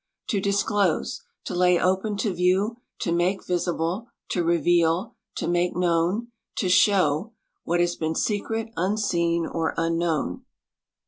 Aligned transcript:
To 0.29 0.41
disclose; 0.41 1.21
to 1.43 1.53
lay 1.53 1.79
open 1.79 2.17
to 2.17 2.33
view; 2.33 2.77
to 3.01 3.11
make 3.11 3.45
visible; 3.45 4.07
to 4.29 4.43
reveal; 4.43 5.15
to 5.35 5.47
make 5.47 5.75
known; 5.75 6.29
to 6.55 6.69
show 6.69 7.33
^what 7.67 7.81
has 7.81 7.95
been 7.97 8.15
secret, 8.15 8.69
unseen, 8.75 9.45
or 9.45 9.75
unknown!. 9.77 10.43